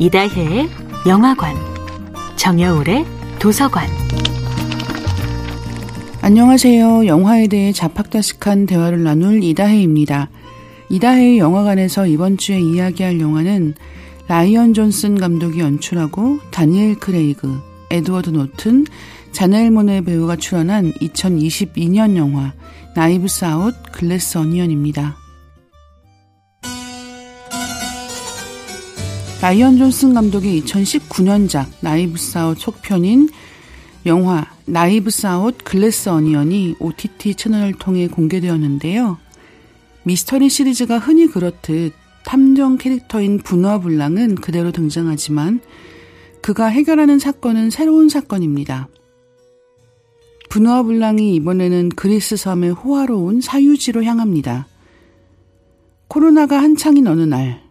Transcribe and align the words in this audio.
이다혜의 0.00 0.68
영화관, 1.08 1.56
정여울의 2.36 3.04
도서관. 3.40 3.88
안녕하세요. 6.20 7.06
영화에 7.06 7.48
대해 7.48 7.72
잡학다식한 7.72 8.66
대화를 8.66 9.02
나눌 9.02 9.42
이다혜입니다. 9.42 10.30
이다혜의 10.90 11.38
영화관에서 11.38 12.06
이번 12.06 12.36
주에 12.36 12.60
이야기할 12.60 13.20
영화는 13.20 13.74
라이언 14.28 14.74
존슨 14.74 15.18
감독이 15.18 15.60
연출하고 15.60 16.38
다니엘 16.50 16.96
크레이그, 17.00 17.60
에드워드 17.90 18.30
노튼, 18.30 18.86
자넬 19.32 19.70
모네 19.70 20.02
배우가 20.02 20.36
출연한 20.36 20.92
2022년 20.92 22.16
영화 22.16 22.52
나이브스 22.94 23.44
아웃 23.44 23.74
글래스 23.92 24.38
어니언입니다. 24.38 25.16
라이언 29.40 29.78
존슨 29.78 30.14
감독의 30.14 30.62
2019년작 30.62 31.66
나이브스 31.80 32.38
아웃 32.38 32.58
속편인 32.58 33.28
영화 34.04 34.44
나이브스 34.66 35.28
아웃 35.28 35.56
글래스 35.62 36.08
어니언이 36.08 36.74
OTT 36.80 37.36
채널을 37.36 37.74
통해 37.74 38.08
공개되었는데요. 38.08 39.16
미스터리 40.02 40.48
시리즈가 40.48 40.98
흔히 40.98 41.28
그렇듯 41.28 41.92
탐정 42.24 42.78
캐릭터인 42.78 43.38
브누아 43.38 43.78
블랑은 43.78 44.34
그대로 44.34 44.72
등장하지만 44.72 45.60
그가 46.42 46.66
해결하는 46.66 47.20
사건은 47.20 47.70
새로운 47.70 48.08
사건입니다. 48.08 48.88
브누아 50.48 50.82
블랑이 50.82 51.36
이번에는 51.36 51.90
그리스 51.90 52.36
섬의 52.36 52.72
호화로운 52.72 53.40
사유지로 53.40 54.02
향합니다. 54.02 54.66
코로나가 56.08 56.60
한창인 56.60 57.06
어느 57.06 57.20
날 57.20 57.67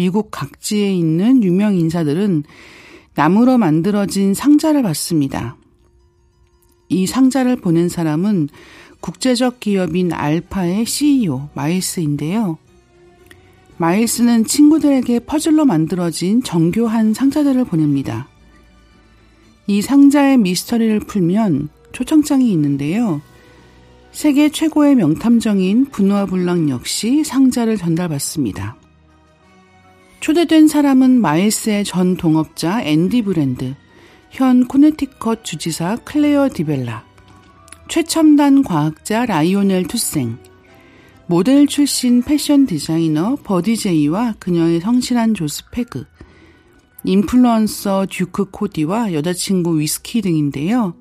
미국 0.00 0.30
각지에 0.30 0.94
있는 0.94 1.42
유명 1.42 1.74
인사들은 1.74 2.44
나무로 3.14 3.58
만들어진 3.58 4.32
상자를 4.32 4.82
받습니다. 4.82 5.58
이 6.88 7.06
상자를 7.06 7.56
보낸 7.56 7.90
사람은 7.90 8.48
국제적 9.00 9.60
기업인 9.60 10.14
알파의 10.14 10.86
CEO 10.86 11.50
마일스인데요. 11.52 12.56
마일스는 13.76 14.46
친구들에게 14.46 15.18
퍼즐로 15.18 15.66
만들어진 15.66 16.42
정교한 16.42 17.12
상자들을 17.12 17.66
보냅니다. 17.66 18.26
이 19.66 19.82
상자의 19.82 20.38
미스터리를 20.38 20.98
풀면 21.00 21.68
초청장이 21.92 22.50
있는데요. 22.52 23.20
세계 24.12 24.48
최고의 24.48 24.94
명탐정인 24.94 25.90
브누아 25.90 26.24
블랑 26.24 26.70
역시 26.70 27.22
상자를 27.22 27.76
전달받습니다. 27.76 28.79
초대된 30.20 30.68
사람은 30.68 31.18
마일스의 31.22 31.84
전 31.84 32.14
동업자 32.14 32.82
앤디 32.82 33.22
브랜드, 33.22 33.74
현 34.30 34.68
코네티컷 34.68 35.44
주지사 35.44 35.96
클레어 36.04 36.50
디벨라, 36.52 37.04
최첨단 37.88 38.62
과학자 38.62 39.24
라이오넬 39.24 39.84
투생, 39.84 40.36
모델 41.26 41.66
출신 41.66 42.22
패션 42.22 42.66
디자이너 42.66 43.38
버디 43.42 43.78
제이와 43.78 44.34
그녀의 44.38 44.80
성실한 44.80 45.32
조수 45.32 45.70
페그, 45.70 46.04
인플루언서 47.04 48.06
듀크 48.10 48.50
코디와 48.50 49.14
여자친구 49.14 49.80
위스키 49.80 50.20
등인데요. 50.20 50.94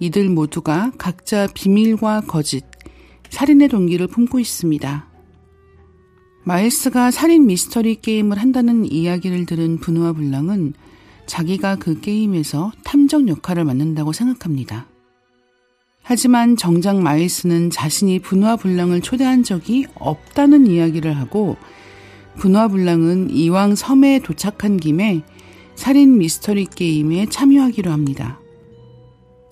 이들 0.00 0.30
모두가 0.30 0.90
각자 0.96 1.46
비밀과 1.52 2.22
거짓, 2.22 2.64
살인의 3.28 3.68
동기를 3.68 4.06
품고 4.06 4.40
있습니다. 4.40 5.11
마일스가 6.44 7.12
살인 7.12 7.46
미스터리 7.46 8.00
게임을 8.00 8.36
한다는 8.38 8.90
이야기를 8.90 9.46
들은 9.46 9.78
분우와 9.78 10.12
불랑은 10.12 10.74
자기가 11.26 11.76
그 11.76 12.00
게임에서 12.00 12.72
탐정 12.82 13.28
역할을 13.28 13.64
맡는다고 13.64 14.12
생각합니다. 14.12 14.86
하지만 16.02 16.56
정작 16.56 17.00
마일스는 17.00 17.70
자신이 17.70 18.18
분화 18.18 18.56
불랑을 18.56 19.02
초대한 19.02 19.44
적이 19.44 19.86
없다는 19.94 20.66
이야기를 20.66 21.16
하고 21.16 21.56
분화 22.38 22.66
불랑은 22.66 23.30
이왕 23.30 23.76
섬에 23.76 24.18
도착한 24.18 24.78
김에 24.78 25.22
살인 25.76 26.18
미스터리 26.18 26.66
게임에 26.66 27.26
참여하기로 27.26 27.92
합니다. 27.92 28.40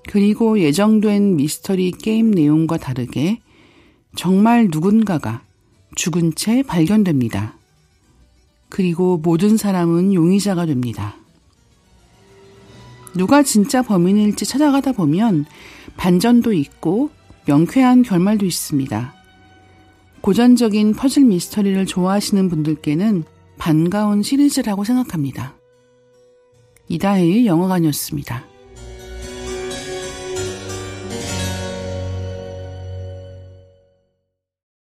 그리고 0.09 0.59
예정된 0.59 1.37
미스터리 1.37 1.93
게임 1.93 2.33
내용과 2.33 2.79
다르게 2.79 3.39
정말 4.17 4.69
누군가가 4.73 5.43
죽은 5.95 6.34
채 6.34 6.62
발견됩니다. 6.62 7.55
그리고 8.69 9.19
모든 9.19 9.56
사람은 9.56 10.15
용의자가 10.15 10.67
됩니다. 10.67 11.17
누가 13.15 13.43
진짜 13.43 13.83
범인일지 13.83 14.45
찾아가다 14.45 14.93
보면 14.93 15.47
반전도 15.97 16.53
있고 16.53 17.11
명쾌한 17.47 18.03
결말도 18.03 18.47
있습니다. 18.47 19.15
고전적인 20.21 20.95
퍼즐 20.95 21.25
미스터리를 21.25 21.87
좋아하시는 21.87 22.49
분들께는 22.49 23.25
반가운 23.59 24.23
시리즈라고 24.23 24.84
생각합니다. 24.84 25.55
이다혜의 26.89 27.47
영화관이었습니다. 27.47 28.50